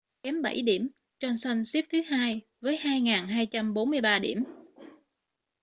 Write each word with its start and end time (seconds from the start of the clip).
kém 0.23 0.41
bảy 0.41 0.61
điểm 0.61 0.89
johnson 1.19 1.63
xếp 1.63 1.85
thứ 1.91 2.01
hai 2.01 2.41
với 2.61 2.77
2.243 2.77 4.19
điểm 4.21 4.43